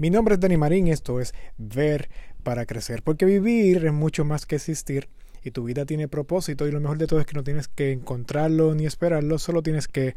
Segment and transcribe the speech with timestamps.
[0.00, 2.08] Mi nombre es Dani Marín, esto es Ver
[2.42, 5.10] para Crecer, porque vivir es mucho más que existir
[5.44, 7.92] y tu vida tiene propósito y lo mejor de todo es que no tienes que
[7.92, 10.14] encontrarlo ni esperarlo, solo tienes que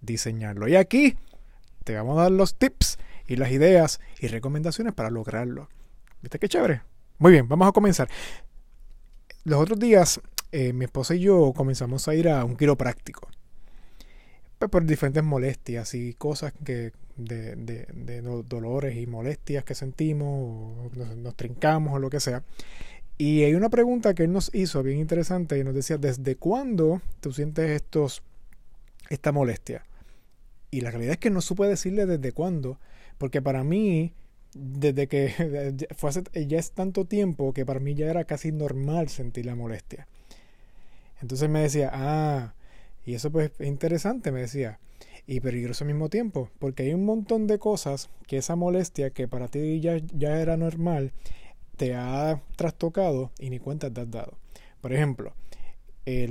[0.00, 0.68] diseñarlo.
[0.68, 1.16] Y aquí
[1.82, 5.68] te vamos a dar los tips y las ideas y recomendaciones para lograrlo.
[6.22, 6.82] ¿Viste qué chévere?
[7.18, 8.08] Muy bien, vamos a comenzar.
[9.42, 10.20] Los otros días
[10.52, 13.28] eh, mi esposa y yo comenzamos a ir a un quiropráctico.
[14.58, 20.90] Pues por diferentes molestias y cosas que de, de, dolores y molestias que sentimos, o
[20.94, 22.42] nos, nos, trincamos o lo que sea.
[23.16, 27.00] Y hay una pregunta que él nos hizo bien interesante y nos decía, ¿desde cuándo
[27.20, 28.22] tú sientes estos,
[29.08, 29.84] esta molestia?
[30.70, 32.80] Y la realidad es que no supe decirle desde cuándo,
[33.18, 34.12] porque para mí,
[34.54, 39.08] desde que fue hace, ya es tanto tiempo que para mí ya era casi normal
[39.08, 40.08] sentir la molestia.
[41.22, 42.54] Entonces me decía, ah,
[43.04, 44.78] y eso pues es interesante, me decía,
[45.26, 49.28] y peligroso al mismo tiempo, porque hay un montón de cosas que esa molestia que
[49.28, 51.12] para ti ya, ya era normal,
[51.76, 54.38] te ha trastocado y ni cuenta te has dado.
[54.80, 55.34] Por ejemplo,
[56.06, 56.30] eh,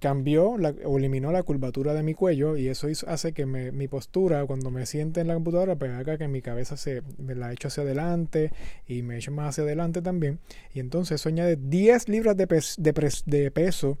[0.00, 4.72] cambió o eliminó la curvatura de mi cuello y eso hace que mi postura cuando
[4.72, 7.84] me siente en la computadora pues haga que mi cabeza se me la echo hacia
[7.84, 8.50] adelante
[8.88, 10.40] y me echo más hacia adelante también
[10.74, 13.96] y entonces eso añade 10 libras de peso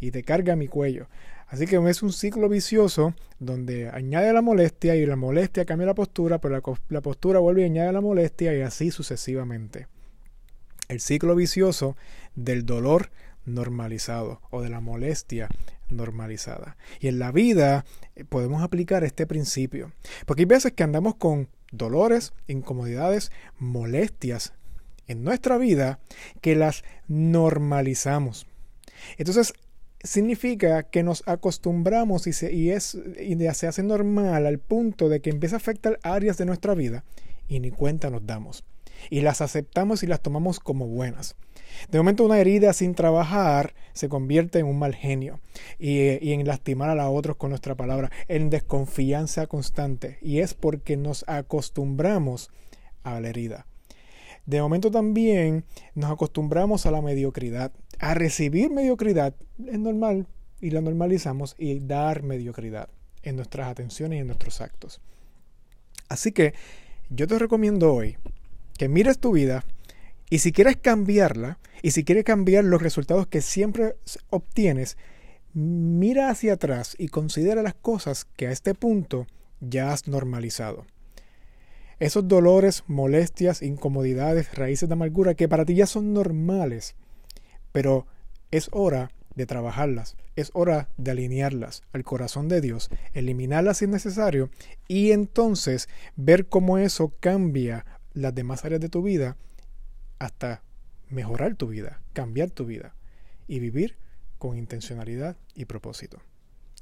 [0.00, 1.08] y te carga mi cuello.
[1.46, 5.94] Así que es un ciclo vicioso donde añade la molestia y la molestia cambia la
[5.94, 9.88] postura, pero la, postura vuelve y añade la molestia y así sucesivamente.
[10.88, 11.96] El ciclo vicioso
[12.36, 13.10] del dolor
[13.44, 15.48] normalizado o de la molestia
[15.88, 16.76] normalizada.
[17.00, 19.92] Y en la vida eh, podemos aplicar este principio.
[20.26, 24.52] Porque hay veces que andamos con dolores, incomodidades, molestias
[25.08, 25.98] en nuestra vida
[26.40, 28.46] que las normalizamos.
[29.18, 29.54] Entonces,
[30.02, 35.20] significa que nos acostumbramos y, se, y, es, y se hace normal al punto de
[35.20, 37.04] que empieza a afectar áreas de nuestra vida
[37.48, 38.64] y ni cuenta nos damos.
[39.08, 41.36] Y las aceptamos y las tomamos como buenas.
[41.90, 45.40] De momento una herida sin trabajar se convierte en un mal genio
[45.78, 50.18] y, y, en lastimar a los otros con nuestra palabra, en desconfianza constante.
[50.20, 52.50] Y es porque nos acostumbramos
[53.04, 53.66] a la herida.
[54.46, 55.64] De momento también
[55.94, 59.34] nos acostumbramos a la mediocridad a recibir mediocridad
[59.68, 60.26] es normal
[60.60, 62.88] y la normalizamos y dar mediocridad
[63.22, 65.00] en nuestras atenciones y en nuestros actos.
[66.08, 66.54] Así que
[67.08, 68.16] yo te recomiendo hoy
[68.76, 69.64] que mires tu vida
[70.28, 73.96] y si quieres cambiarla y si quieres cambiar los resultados que siempre
[74.28, 74.96] obtienes,
[75.52, 79.26] mira hacia atrás y considera las cosas que a este punto
[79.60, 80.86] ya has normalizado.
[81.98, 86.94] Esos dolores, molestias, incomodidades, raíces de amargura que para ti ya son normales,
[87.72, 88.06] pero
[88.50, 93.90] es hora de trabajarlas, es hora de alinearlas al corazón de Dios, eliminarlas si es
[93.90, 94.50] necesario
[94.88, 99.36] y entonces ver cómo eso cambia las demás áreas de tu vida
[100.18, 100.62] hasta
[101.08, 102.94] mejorar tu vida, cambiar tu vida
[103.46, 103.96] y vivir
[104.38, 106.20] con intencionalidad y propósito.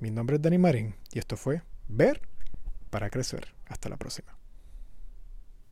[0.00, 2.20] Mi nombre es Dani Marín y esto fue Ver
[2.90, 3.54] para Crecer.
[3.66, 4.41] Hasta la próxima.